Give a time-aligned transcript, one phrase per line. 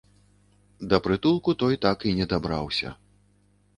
[0.93, 2.89] Да прытулку той так і не дабраўся.